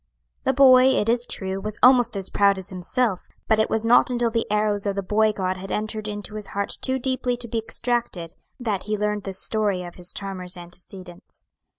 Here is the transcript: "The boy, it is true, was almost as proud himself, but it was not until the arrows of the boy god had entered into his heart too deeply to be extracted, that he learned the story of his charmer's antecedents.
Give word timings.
"The 0.45 0.53
boy, 0.53 0.95
it 0.97 1.07
is 1.09 1.27
true, 1.27 1.61
was 1.61 1.77
almost 1.83 2.17
as 2.17 2.31
proud 2.31 2.57
himself, 2.57 3.27
but 3.47 3.59
it 3.59 3.69
was 3.69 3.85
not 3.85 4.09
until 4.09 4.31
the 4.31 4.51
arrows 4.51 4.87
of 4.87 4.95
the 4.95 5.03
boy 5.03 5.31
god 5.31 5.57
had 5.57 5.71
entered 5.71 6.07
into 6.07 6.33
his 6.33 6.47
heart 6.57 6.79
too 6.81 6.97
deeply 6.97 7.37
to 7.37 7.47
be 7.47 7.59
extracted, 7.59 8.33
that 8.59 8.85
he 8.85 8.97
learned 8.97 9.25
the 9.25 9.33
story 9.33 9.83
of 9.83 9.93
his 9.97 10.11
charmer's 10.11 10.57
antecedents. 10.57 11.51